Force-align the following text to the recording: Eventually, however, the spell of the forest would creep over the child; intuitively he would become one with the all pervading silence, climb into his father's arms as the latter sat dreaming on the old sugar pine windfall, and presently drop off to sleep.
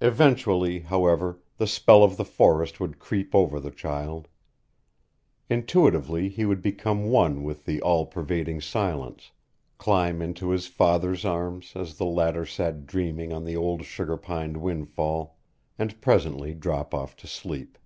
Eventually, 0.00 0.78
however, 0.78 1.40
the 1.58 1.66
spell 1.66 2.02
of 2.02 2.16
the 2.16 2.24
forest 2.24 2.80
would 2.80 2.98
creep 2.98 3.34
over 3.34 3.60
the 3.60 3.70
child; 3.70 4.26
intuitively 5.50 6.30
he 6.30 6.46
would 6.46 6.62
become 6.62 7.10
one 7.10 7.42
with 7.42 7.66
the 7.66 7.82
all 7.82 8.06
pervading 8.06 8.62
silence, 8.62 9.30
climb 9.76 10.22
into 10.22 10.48
his 10.48 10.68
father's 10.68 11.26
arms 11.26 11.74
as 11.76 11.98
the 11.98 12.06
latter 12.06 12.46
sat 12.46 12.86
dreaming 12.86 13.30
on 13.30 13.44
the 13.44 13.56
old 13.58 13.84
sugar 13.84 14.16
pine 14.16 14.62
windfall, 14.62 15.36
and 15.78 16.00
presently 16.00 16.54
drop 16.54 16.94
off 16.94 17.14
to 17.16 17.26
sleep. 17.26 17.76